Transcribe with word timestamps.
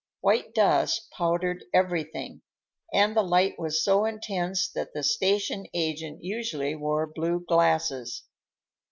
White 0.21 0.55
dust 0.55 1.11
powdered 1.15 1.63
everything, 1.75 2.41
and 2.91 3.15
the 3.15 3.21
light 3.21 3.59
was 3.59 3.83
so 3.83 4.03
intense 4.05 4.67
that 4.71 4.93
the 4.95 5.03
station 5.03 5.67
agent 5.75 6.23
usually 6.23 6.73
wore 6.73 7.05
blue 7.05 7.45
glasses. 7.47 8.23